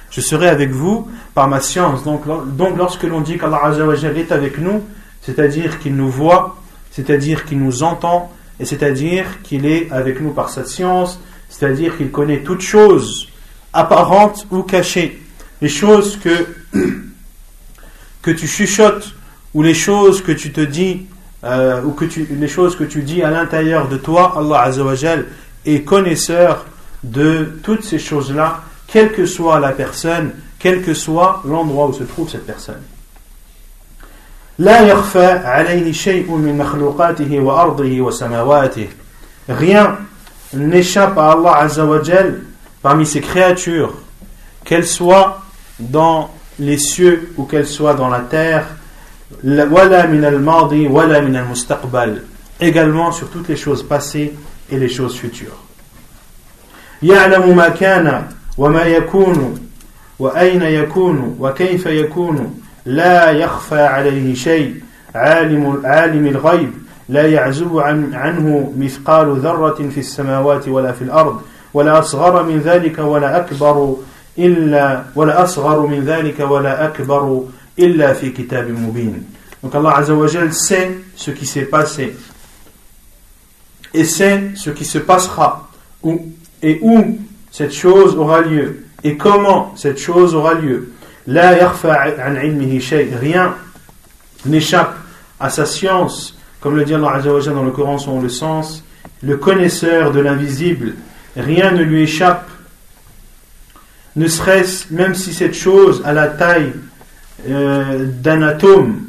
[0.09, 2.03] Je serai avec vous par ma science.
[2.03, 2.23] Donc,
[2.77, 3.73] lorsque l'on dit qu'Allah
[4.15, 4.83] est avec nous,
[5.21, 6.57] c'est-à-dire qu'il nous voit,
[6.91, 11.19] c'est-à-dire qu'il nous entend, et c'est-à-dire qu'il est avec nous par sa science,
[11.49, 13.27] c'est-à-dire qu'il connaît toutes choses
[13.73, 15.21] apparentes ou cachées.
[15.61, 16.47] Les choses que
[18.31, 19.13] tu chuchotes
[19.53, 21.05] ou les choses que tu te dis
[21.45, 25.25] euh, ou que tu, les choses que tu dis à l'intérieur de toi, Allah Azzawajal
[25.65, 26.65] est connaisseur
[27.03, 32.03] de toutes ces choses-là, quelle que soit la personne, quel que soit l'endroit où se
[32.03, 32.81] trouve cette personne.
[39.47, 39.97] Rien
[40.53, 42.41] n'échappe à Allah Azzawajal
[42.81, 43.93] parmi ses créatures,
[44.63, 45.41] qu'elles soient
[45.79, 48.65] dans les cieux ou qu'elles soient dans la terre,
[52.61, 54.33] également sur toutes les choses passées
[54.71, 55.59] et les choses futures.
[57.03, 58.23] يعلم ما كان
[58.57, 59.59] وما يكون
[60.19, 62.61] وأين يكون وكيف يكون.
[62.85, 64.75] لا يخفى عليه شيء.
[65.15, 66.71] عالم عالم الغيب.
[67.09, 71.41] لا يعزب عن عنه مثقال ذرة في السماوات ولا في الأرض.
[71.73, 73.95] ولا أصغر من ذلك ولا أكبر
[74.39, 77.43] إلا ولا أصغر من ذلك ولا أكبر
[77.77, 79.13] illa fi kitab mubin.
[79.61, 82.15] Donc Allah Azzawajal sait ce qui s'est passé.
[83.93, 85.69] Et sait ce qui se passera.
[86.03, 87.19] Où, et où
[87.51, 88.85] cette chose aura lieu.
[89.03, 90.91] Et comment cette chose aura lieu.
[91.27, 93.55] La rien
[94.45, 94.95] n'échappe
[95.39, 98.83] à sa science, comme le dit Allah Azzawajal dans le Coran selon le sens,
[99.23, 100.93] le connaisseur de l'invisible,
[101.35, 102.47] rien ne lui échappe,
[104.15, 106.73] ne serait-ce même si cette chose a la taille
[107.47, 109.01] euh, d'un atome,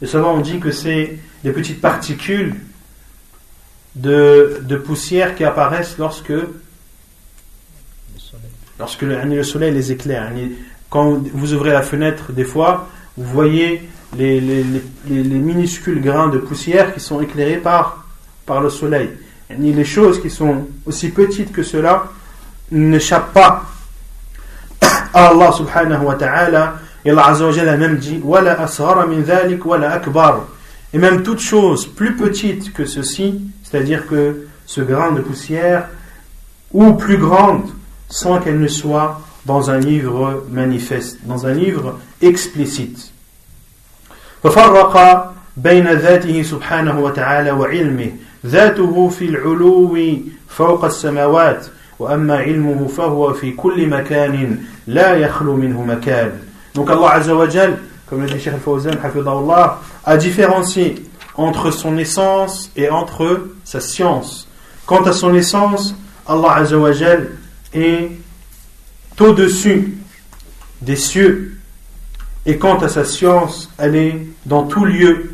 [0.00, 2.54] les savants ont dit que c'est des petites particules
[3.94, 6.32] de, poussière qui apparaissent lorsque,
[8.78, 10.30] lorsque le, le, soleil les éclaire.
[10.88, 14.64] Quand vous ouvrez la fenêtre, des fois, vous voyez les, les,
[15.08, 18.06] les, les minuscules grains de poussière qui sont éclairés par,
[18.46, 19.10] par le soleil.
[19.58, 22.04] Les choses qui sont aussi petites que cela
[22.70, 23.64] n'échappent pas
[25.13, 26.75] Allah subhanahu wa ta'ala.
[27.05, 30.47] Et Allah azza wa a même dit min akbar.
[30.93, 35.87] Et même toute chose plus petite que ceci, c'est-à-dire que ce grain de poussière,
[36.71, 37.69] ou plus grande,
[38.09, 43.11] sans qu'elle ne soit dans un livre manifeste, dans un livre explicite.
[44.43, 44.95] ففرق
[45.57, 48.11] بين ذاته سبحانه وتعالى وعلمه
[48.45, 49.97] ذاته في العلو
[50.47, 51.65] فوق السماوات
[52.01, 54.57] وأما علمه فهو في كل مكان
[54.87, 56.31] لا يخلو منه مكان
[56.77, 58.91] donc Allah Azzawajal, comme le dit Cheikh Al-Fawzan,
[60.05, 64.47] a différencié entre son essence et entre sa science.
[64.85, 65.95] Quant à son essence,
[66.27, 67.31] Allah Azzawajal
[67.73, 68.11] est
[69.19, 69.97] au-dessus
[70.81, 71.57] des cieux
[72.45, 75.31] Et quant à sa science, elle est dans tout lieu.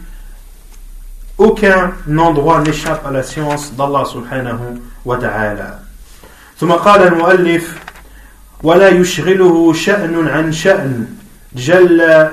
[1.37, 5.81] Aucun endroit n'échappe à la science d'Allah subhanahu wa ta'ala.
[6.60, 7.78] ثم قال المؤلف
[8.62, 11.06] ولا يشغله شأن عن شأن
[11.54, 12.28] جل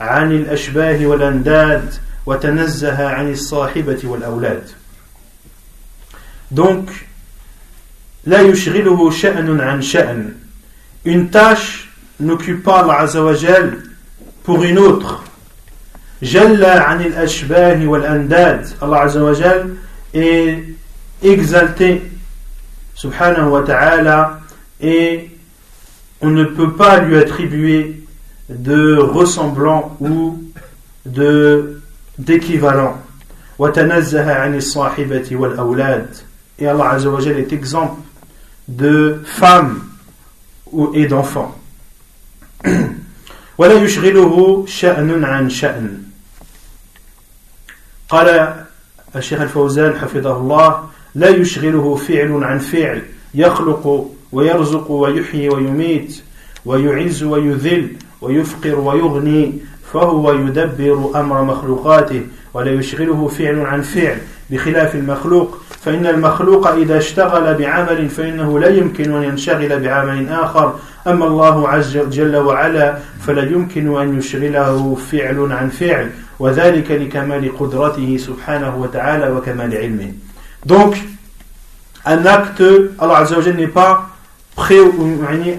[0.00, 1.94] عن الأشباه والأنداد
[2.26, 4.62] وتنزه عن الصاحبة والأولاد.
[6.50, 6.90] دونك
[8.26, 10.34] لا يشغله شأن عن شأن.
[11.06, 11.88] Une tâche
[12.20, 13.78] n'occupe pas Allah Azza wa Jal
[14.44, 15.24] pour une autre.
[16.22, 18.66] جل عن الأشباه والأنداد.
[18.82, 19.70] Allah Azza wa Jal
[20.12, 20.64] est
[21.22, 22.09] exalté
[22.95, 24.39] subhanahu wa ta'ala,
[24.81, 25.29] et
[26.21, 28.03] on ne peut pas lui attribuer
[28.49, 30.43] de ressemblant ou
[31.05, 31.81] de
[32.17, 33.01] d'équivalent.
[33.59, 36.15] وتنزه عن الصاحبة والأولاد
[36.59, 38.01] et Allah Azzawajal est exemple
[38.67, 39.83] de femmes
[40.93, 41.55] et d'enfants.
[43.57, 46.03] ولا يشغله شأن عن شأن
[48.09, 48.55] قال
[49.15, 53.02] الشيخ الفوزان حفظه الله لا يشغله فعل عن فعل
[53.34, 56.22] يخلق ويرزق ويحيي ويميت
[56.66, 57.88] ويعز ويذل
[58.20, 59.52] ويفقر ويغني
[59.92, 62.22] فهو يدبر أمر مخلوقاته
[62.54, 64.18] ولا يشغله فعل عن فعل
[64.50, 65.58] بخلاف المخلوق.
[65.80, 70.74] فإن المخلوق إذا اشتغل بعمل فإنه لا يمكن أن ينشغل بعمل آخر.
[71.06, 78.16] أما الله عز جل وعلا فلا يمكن أن يشغله فعل عن فعل وذلك لكمال قدرته
[78.16, 80.12] سبحانه وتعالى وكمال علمه.
[80.66, 80.96] Donc,
[82.04, 82.62] un acte,
[82.98, 84.08] Allah Azzawajal n'est pas
[84.56, 84.78] prêt,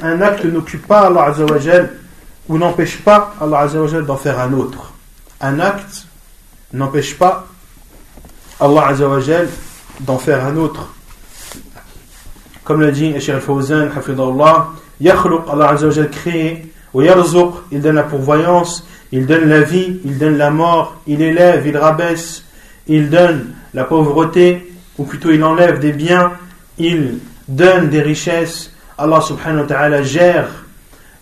[0.02, 1.92] un acte n'occupe pas Allah Azzawajal
[2.48, 4.94] ou n'empêche pas Allah Azzawajal d'en faire un autre.
[5.40, 6.08] Un acte
[6.74, 7.48] n'empêche pas
[8.60, 9.48] Allah Azzawajal
[10.02, 10.94] d'en faire un autre.
[12.64, 18.04] Comme l'a dit Cheikh Al-Fawzan, Hafidullah, Yakhluq, Allah Azzawajal crée, ou Yarzuq, il donne la
[18.04, 22.44] pourvoyance, il donne la vie, il donne la mort, il élève, il rabaisse,
[22.88, 24.71] il donne la pauvreté,
[25.02, 26.34] ou plutôt il enlève des biens,
[26.78, 28.72] il donne des richesses.
[29.00, 30.48] Allah subhanahu wa ta'ala gère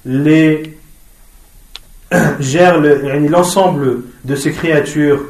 [0.03, 0.77] les
[2.41, 5.21] gère l'ensemble de ces créatures.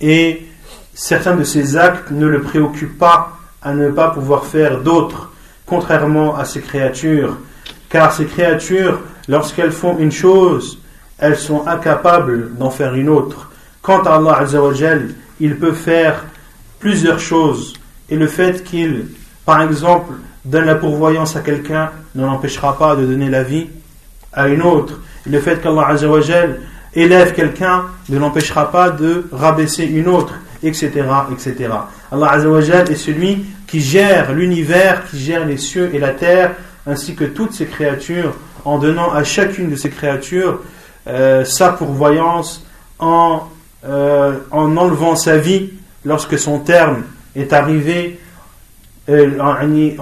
[0.00, 0.46] Et
[0.94, 5.30] certains de ces actes ne le préoccupent pas à ne pas pouvoir faire d'autres,
[5.66, 7.36] contrairement à ces créatures.
[7.90, 10.80] Car ces créatures, lorsqu'elles font une chose,
[11.18, 13.50] elles sont incapables d'en faire une autre.
[13.82, 14.46] Quant à Allah
[15.40, 16.24] il peut faire
[16.78, 17.74] plusieurs choses.
[18.10, 19.06] Et le fait qu'il,
[19.44, 23.66] par exemple, donne la pourvoyance à quelqu'un ne l'empêchera pas de donner la vie
[24.32, 25.00] à une autre.
[25.26, 25.94] Le fait qu'Allah
[26.94, 30.90] élève quelqu'un ne l'empêchera pas de rabaisser une autre, etc.
[31.32, 31.70] etc.
[32.10, 32.38] Allah
[32.88, 36.52] est celui qui gère l'univers, qui gère les cieux et la terre,
[36.86, 40.60] ainsi que toutes ces créatures, en donnant à chacune de ces créatures
[41.06, 42.64] euh, sa pourvoyance,
[42.98, 43.48] en,
[43.85, 45.71] euh, en enlevant sa vie
[46.05, 47.03] lorsque son terme
[47.35, 48.19] est arrivé,
[49.09, 49.55] euh, en,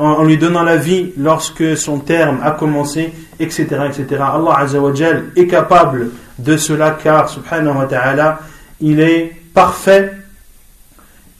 [0.04, 3.66] en, lui donnant la vie lorsque son terme a commencé, etc.
[3.88, 4.22] etc.
[4.22, 8.40] Allah Azzawajal est capable de cela car, subhanahu wa ta'ala,
[8.80, 10.14] il est parfait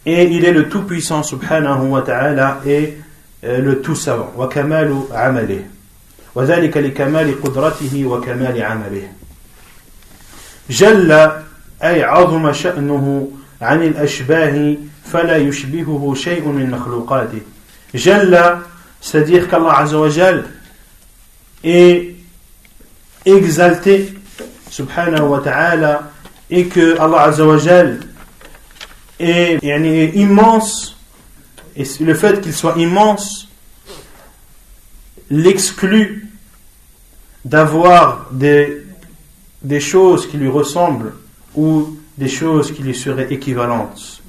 [0.06, 2.98] et il est le tout-puissant, subhanahu wa ta'ala, et
[3.44, 4.32] euh, le tout-savant.
[4.36, 5.62] Wa kamalu amalih.
[6.36, 9.08] وذلك لكمال قدرته وكمال عمله
[10.70, 11.32] جل
[11.84, 14.76] أي عظم شأنه عن الأشباه
[15.06, 17.42] فلا يشبهه شيء من مخلوقاته
[17.96, 18.58] جل
[19.02, 20.46] c'est-à-dire qu'Allah Azzawajal
[21.64, 22.16] est
[23.26, 24.14] exalté
[24.70, 26.12] subhanahu wa ta'ala
[26.52, 28.00] et que Allah Azzawajal
[29.20, 30.96] est, est immense
[31.76, 33.48] et le fait qu'il soit immense
[35.30, 36.30] l'exclut
[37.46, 38.84] d'avoir des,
[39.64, 41.14] des choses qui lui ressemblent
[41.56, 44.22] ou des choses qui lui seraient équivalentes.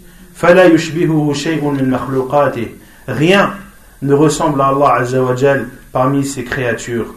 [3.08, 3.54] Rien
[4.02, 7.14] ne ressemble à Allah Azzawajal parmi ses créatures.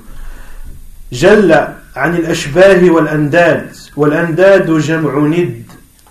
[1.12, 5.64] Jalla عن الأشباه والأنداد والأنداد جمع ند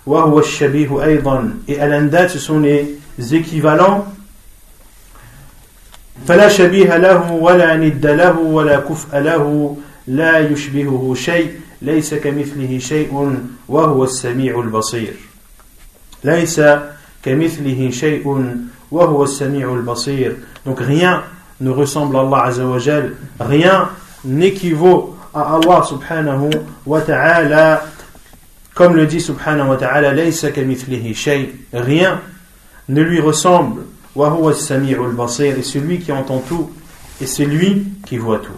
[0.05, 2.97] وهو الشبيه أيضا et الأنداد ce sont les
[3.35, 4.05] équivalents
[6.27, 13.37] فلا شبيه له ولا ند له ولا كفء له لا يشبهه شيء ليس كمثله شيء
[13.67, 15.13] وهو السميع البصير
[16.23, 16.61] ليس
[17.23, 18.55] كمثله شيء
[18.91, 21.23] وهو السميع البصير donc rien
[21.61, 23.89] ne ressemble à Allah Azza wa Jal rien
[24.25, 26.49] n'équivaut à Allah subhanahu
[26.85, 27.83] wa ta'ala,
[28.73, 30.11] comme le dit subhanahu wa ta'ala,
[31.73, 32.21] rien
[32.87, 33.81] ne lui ressemble,
[34.15, 36.71] wa huwa sami'ul basir, et celui qui entend tout,
[37.21, 38.53] et c'est lui qui voit tout.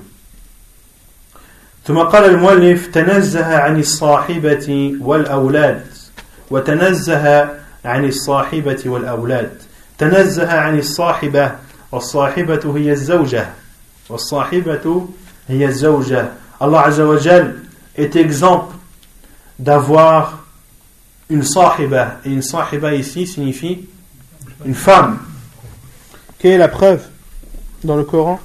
[1.86, 5.86] ثم قال المؤلف تنزه عن الصاحبة والأولاد.
[6.50, 7.48] وتنزه
[7.84, 9.50] عن الصاحبة والأولاد.
[9.98, 11.52] تنزه عن الصاحبة
[11.92, 13.46] والصاحبة هي الزوجة.
[14.08, 15.08] والصاحبة
[15.48, 16.28] هي الزوجة.
[16.62, 17.56] Azza wa Jal
[17.96, 18.76] est exemple
[19.58, 20.44] d'avoir
[21.28, 23.88] une sahiba et une sahiba ici signifie
[24.64, 25.18] une femme.
[26.38, 27.02] Quelle est la preuve
[27.82, 28.38] dans le Coran?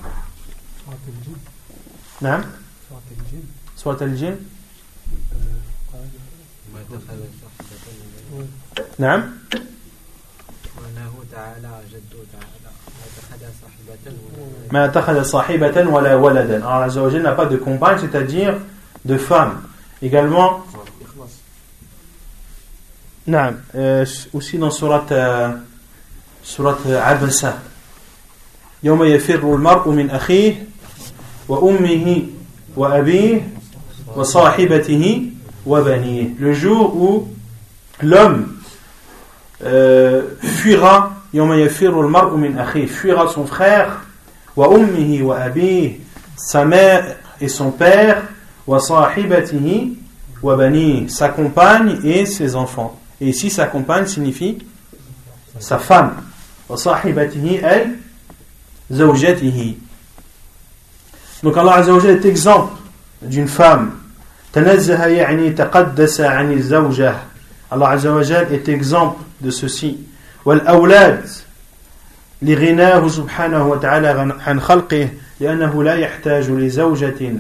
[3.77, 4.37] نعم سورة الجن
[8.99, 9.31] نعم
[14.73, 18.55] ما اتخذ صاحبة ولا ولدا Allah Azza wa Jal n'a pas de compagne c'est-à-dire
[19.05, 19.63] de femme
[20.03, 20.65] également
[23.27, 23.61] نعم
[24.33, 25.07] aussi dans surat
[26.43, 27.59] surat Abasa
[28.85, 30.65] يوم يفر المرء من أخيه
[31.49, 32.27] وأمه
[32.77, 33.56] وأبيه وصاحبته وبنيه
[36.40, 37.28] le jour où
[38.02, 38.58] l'homme
[39.64, 41.14] euh, fuira,
[42.88, 44.02] fuira son frère,
[46.36, 48.24] sa mère et son père,
[51.08, 53.00] sa compagne et ses enfants.
[53.22, 54.58] Et ici, sa compagne signifie
[55.60, 56.16] sa femme.
[61.44, 62.74] Donc Allah est exemple
[63.22, 63.92] d'une femme
[64.54, 67.16] تنزه يعني تقدس عن الزوجة.
[67.74, 69.96] الله عز وجل est exemple de ceci.
[70.46, 71.30] والأولاد
[72.42, 77.34] لغناه سبحانه وتعالى عن خلقه لأنه لا يحتاج لزوجة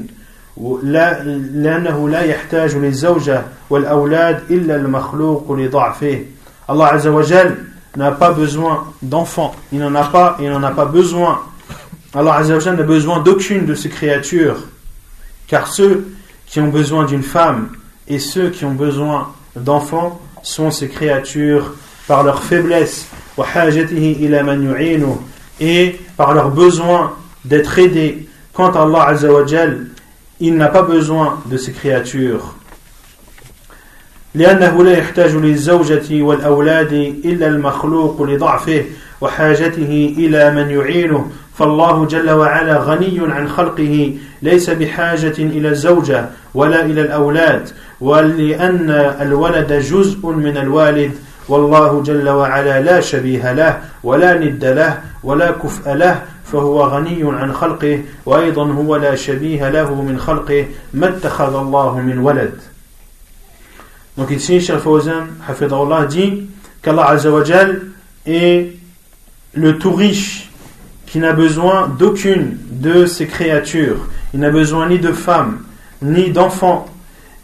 [0.83, 6.25] لا لأنه لا يحتاج للزوجة والأولاد إلا المخلوق لضعفه.
[6.69, 7.55] الله عز وجل
[7.97, 9.55] n'a pas besoin d'enfants.
[9.71, 11.39] Il n'en a pas il n'en a pas besoin.
[12.13, 14.57] Allah عز وجل n'a besoin d'aucune de ces créatures.
[15.47, 16.05] Car ceux
[16.46, 17.70] qui ont besoin d'une femme
[18.08, 21.74] et ceux qui ont besoin d'enfants sont ces créatures
[22.06, 23.08] par leur faiblesse
[25.60, 27.12] et par leur besoin
[27.44, 29.44] d'être aidés quant à Allah Azza wa
[30.40, 32.56] il n'a pas besoin de ces créatures
[34.34, 36.92] لأنه لا يحتاج للزوجة والأولاد
[37.24, 38.84] إلا المخلوق لضعفه
[39.20, 46.85] وحاجته إلى من يعينه فالله جل وعلا غني عن خلقه ليس بحاجة إلى الزوجة ولا
[46.85, 47.69] إلى الأولاد
[48.01, 48.89] ولأن
[49.21, 51.11] الولد جزء من الوالد
[51.49, 57.53] والله جل وعلا لا شبيه له ولا ند له ولا كفء له فهو غني عن
[57.53, 62.53] خلقه وأيضا هو لا شبيه له من خلقه ما اتخذ الله من ولد.
[64.17, 66.49] Donc ici, Cheikh Fawzan, Hafidahullah, dit
[66.81, 67.81] qu'Allah Azzawajal
[68.25, 68.71] est
[69.53, 70.46] le tout riche.
[71.06, 74.08] qui n'a besoin d'aucune de ses créatures.
[74.34, 75.58] Il n'a besoin ni de femmes,
[76.00, 76.86] ni d'enfants.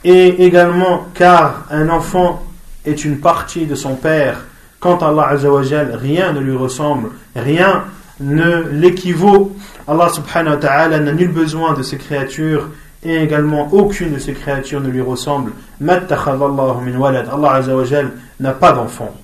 [0.04, 2.42] Et également, car un enfant
[2.86, 4.44] est une partie de son père,
[4.80, 7.84] quant à Allah Azzawajal, rien ne lui ressemble, rien
[8.20, 9.56] ne l'équivaut.
[9.86, 12.68] Allah subhanahu wa ta'ala n'a nul besoin de ses créatures
[13.02, 15.52] et également aucune de ces créatures ne lui ressemble.
[15.80, 19.14] Allah Azza wa Jal n'a pas d'enfant.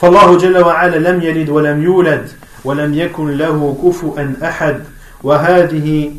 [0.00, 2.30] فالله جل وعلا لم يلد ولم يولد
[2.65, 4.79] ولم يكن له كفؤا أحد.
[5.23, 6.11] وهذه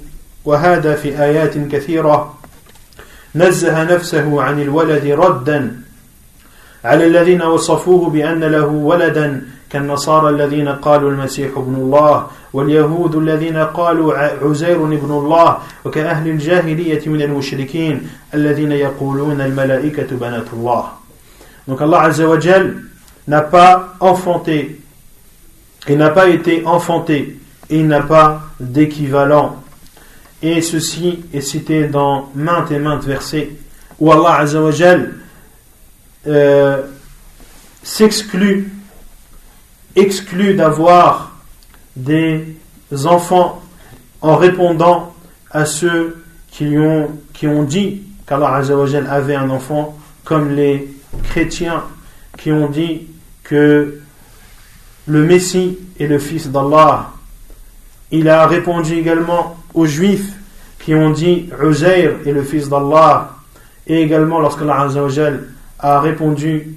[0.44, 2.34] وهذا في آيات كثيرة.
[3.34, 5.80] نزه نفسه عن الولد ردا
[6.84, 14.14] على الذين وصفوه بأن له ولدا كالنصارى الذين قالوا المسيح ابن الله واليهود الذين قالوا
[14.18, 20.84] عزير ابن الله وكأهل الجاهلية من المشركين الذين يقولون الملائكة بنات الله.
[21.68, 22.38] Donc Allah Azza wa
[23.26, 24.80] n'a pas enfanté,
[25.88, 27.38] il n'a pas été enfanté,
[27.70, 29.62] et il n'a pas d'équivalent.
[30.42, 33.50] Et ceci est cité dans maintes et maintes versets
[33.98, 35.14] où Allah Azza wa Jal
[36.26, 36.82] euh,
[37.82, 38.70] s'exclut
[39.96, 41.36] exclut d'avoir
[41.96, 42.44] des
[43.04, 43.62] enfants
[44.20, 45.14] en répondant
[45.50, 48.60] à ceux qui ont, qui ont dit qu'Allah
[49.08, 50.94] avait un enfant, comme les
[51.30, 51.84] chrétiens
[52.36, 53.06] qui ont dit
[53.42, 54.00] que
[55.07, 57.11] le Messie est le fils d'Allah.
[58.11, 60.33] Il a répondu également aux juifs
[60.79, 63.35] qui ont dit Uzair est le fils d'Allah.
[63.87, 64.87] Et également lorsqu'Allah
[65.79, 66.75] a répondu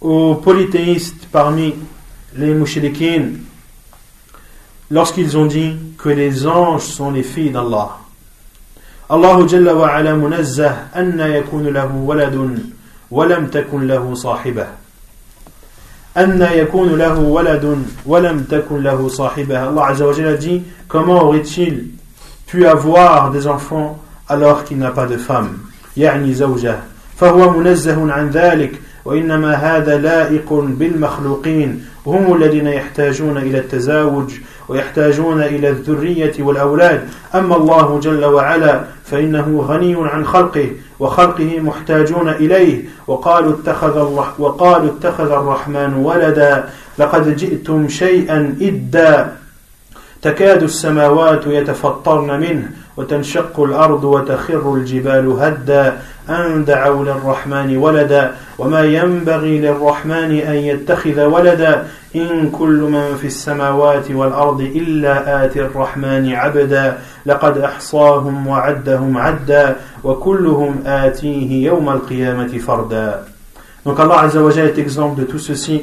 [0.00, 1.74] aux polythéistes parmi
[2.36, 3.30] les mouchriquins
[4.90, 7.98] lorsqu'ils ont dit que les anges sont les filles d'Allah.
[9.10, 12.58] الله جل وعلا منزه أن يكون له ولد
[13.10, 14.66] ولم تكن له صاحبة
[16.19, 21.87] أن يكون له ولد ولم تكن له صاحبة Allah Azza wa Jalla dit comment aurait-il
[22.47, 23.97] pu avoir des enfants
[24.27, 25.57] alors qu'il n'a pas de femme
[25.97, 26.79] يعني زوجة
[27.17, 28.71] فهو منزه عن ذلك
[29.09, 34.31] وإنما هذا لائق بالمخلوقين هم الذين يحتاجون إلى التزاوج
[34.67, 37.01] ويحتاجون إلى الذرية والأولاد.
[37.35, 42.83] أما الله جل وعلا فإنه غني عن خلقه وخلقه محتاجون إليه.
[43.07, 46.63] وقالوا اتخذ, الله وقالوا اتخذ الرحمن ولدا
[46.97, 49.31] لقد جئتم شيئا إدا.
[50.21, 55.97] تكاد السماوات يتفطرن منه وتنشق الأرض وتخر الجبال هدا.
[56.29, 64.11] أن دعوا للرحمن ولدا وما ينبغي للرحمن أن يتخذ ولدا إن كل من في السماوات
[64.11, 73.23] والأرض إلا آتي الرحمن عبدا لقد أحصاهم وعدهم عدا وكلهم آتيه يوم القيامة فردا
[73.85, 75.81] Donc Allah Azza wa est exemple de tout ceci.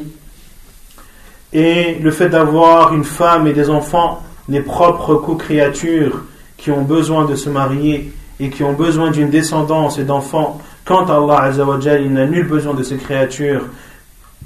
[1.53, 6.24] Et le fait d'avoir une femme et des enfants n'est propre qu'aux créatures
[6.59, 10.61] qui ont besoin de se marier et qui ont besoin d'une descendance et d'enfants.
[10.84, 13.62] Quant à Allah Azza wa il n'a nul besoin de ces créatures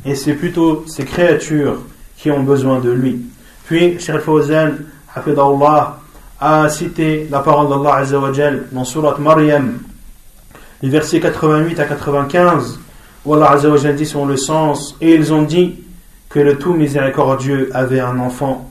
[0.05, 1.79] et c'est plutôt ces créatures
[2.17, 3.21] qui ont besoin de lui.
[3.65, 4.73] Puis, Cheikh Fawzan,
[5.15, 5.99] Allah,
[6.41, 9.79] a cité la parole d'Allah Azzawajal dans Surat Maryam,
[10.83, 12.81] les versets 88 à 95,
[13.25, 15.81] où Allah Azzawajal dit son le sens, et ils ont dit
[16.29, 18.71] que le tout miséricordieux avait un enfant.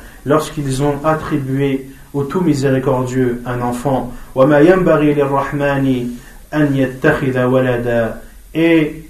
[0.25, 4.13] Lorsqu'ils ont attribué au tout miséricordieux un enfant.
[8.53, 9.03] Et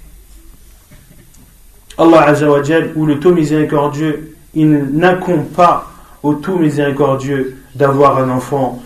[1.97, 5.91] Allah Azzawajal ou le tout miséricordieux, il n'incombe pas
[6.23, 8.81] au tout miséricordieux d'avoir un enfant.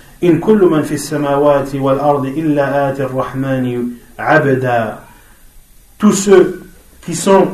[5.98, 6.64] Tous ceux
[7.02, 7.48] qui sont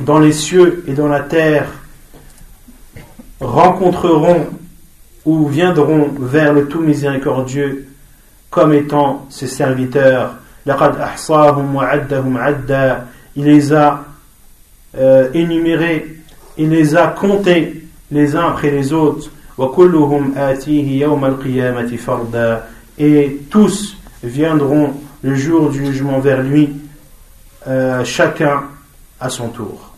[0.00, 1.66] dans les cieux et dans la terre
[3.44, 4.46] rencontreront
[5.24, 7.86] ou viendront vers le tout miséricordieux
[8.50, 10.34] comme étant ses serviteurs.
[13.36, 14.04] Il les a
[14.96, 16.16] euh, énumérés,
[16.56, 19.30] il les a comptés les uns après les autres.
[22.98, 24.92] Et tous viendront
[25.22, 26.70] le jour du jugement vers lui,
[27.66, 28.64] euh, chacun
[29.20, 29.93] à son tour.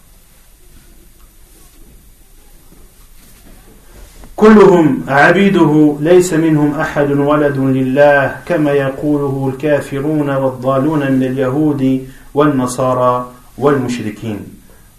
[4.35, 14.39] كلهم عبيده ليس منهم أحد ولد لله كما يقوله الكافرون والضالون من اليهود والنصارى والمشركين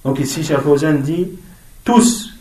[0.04, 0.58] donc ici, Cheikh
[1.02, 1.28] dit
[1.84, 2.34] tous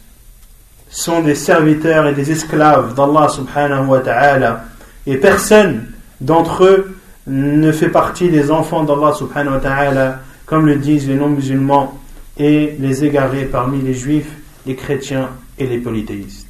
[0.89, 4.65] sont des serviteurs et des esclaves d'Allah subhanahu wa ta'ala.
[5.07, 5.85] Et personne
[6.19, 6.97] d'entre eux
[7.27, 11.99] ne fait partie des enfants d'Allah subhanahu wa ta'ala, comme le disent les non-musulmans
[12.37, 14.31] et les égarés parmi les juifs,
[14.65, 16.44] les chrétiens et les polythéistes.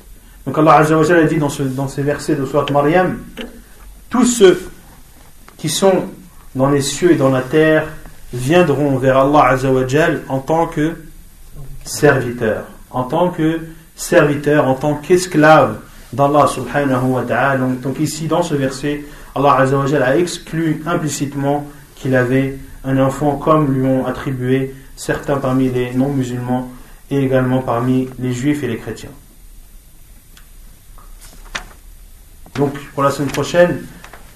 [0.46, 3.18] Donc Allah Azza dit dans, ce, dans ces versets de Surat Maryam,
[4.08, 4.70] tous ceux
[5.56, 6.04] qui sont
[6.54, 7.88] dans les cieux et dans la terre
[8.32, 9.68] viendront vers Allah Azza
[10.28, 10.94] en tant que
[11.84, 13.60] serviteur, en tant que
[13.96, 15.78] serviteur, en tant qu'esclave
[16.12, 17.66] d'Allah subhanahu wa ta'ala.
[17.82, 19.66] Donc, ici, dans ce verset, Allah
[20.04, 21.66] a exclu implicitement
[21.96, 26.70] qu'il avait un enfant comme lui ont attribué certains parmi les non-musulmans
[27.10, 29.10] et également parmi les juifs et les chrétiens.
[32.55, 33.81] Donc pour la semaine prochaine,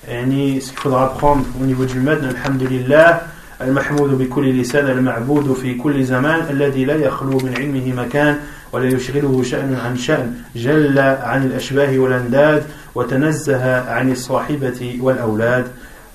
[0.07, 3.21] ce qu'il faudra apprendre au niveau du maître, alhamdulillah,
[3.61, 8.39] المحمود بكل لسان المعبود في كل زمان الذي لا يخلو من علمه مكان
[8.73, 12.63] ولا يشغله شأن عن شأن جل عن الأشباه والأنداد
[12.95, 15.67] وتنزه عن الصاحبة والأولاد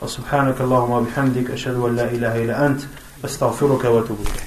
[0.02, 2.80] وسبحانك اللهم وبحمدك أشهد أن لا إله إلا أنت
[3.24, 4.43] أستغفرك وأتوب إليك